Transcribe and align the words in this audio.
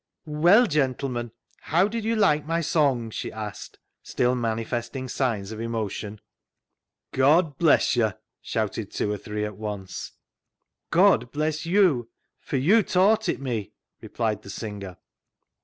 "Well, 0.25 0.65
gentlemen; 0.65 1.29
how 1.59 1.87
did 1.87 2.03
you 2.05 2.15
like 2.15 2.43
my 2.47 2.59
song?" 2.61 3.11
she 3.11 3.31
asked, 3.31 3.77
still 4.01 4.33
manifesting 4.33 5.07
signs 5.07 5.51
of 5.51 5.61
emotion. 5.61 6.19
*' 6.67 7.11
God 7.11 7.59
bless 7.59 7.95
yo'!" 7.95 8.13
shouted 8.41 8.89
two 8.89 9.11
or 9.11 9.17
three 9.19 9.45
at 9.45 9.57
once." 9.57 10.13
God 10.99 11.31
bless 11.31 11.67
you, 11.67 12.09
for 12.39 12.57
you 12.57 12.81
taught 12.81 13.29
it 13.29 13.39
me," 13.39 13.73
replied 14.01 14.41
the 14.41 14.49
singer. 14.49 14.97